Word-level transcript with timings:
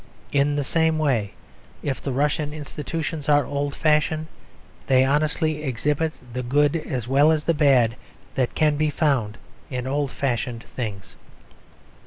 In 0.31 0.55
the 0.55 0.63
same 0.63 0.97
way, 0.97 1.35
if 1.83 2.01
the 2.01 2.11
Russian 2.11 2.53
institutions 2.55 3.29
are 3.29 3.45
old 3.45 3.75
fashioned, 3.75 4.25
they 4.87 5.05
honestly 5.05 5.61
exhibit 5.61 6.13
the 6.33 6.41
good 6.41 6.75
as 6.75 7.07
well 7.07 7.31
as 7.31 7.43
the 7.43 7.53
bad 7.53 7.95
that 8.33 8.55
can 8.55 8.77
be 8.77 8.89
found 8.89 9.37
in 9.69 9.85
old 9.85 10.09
fashioned 10.09 10.63
things. 10.63 11.13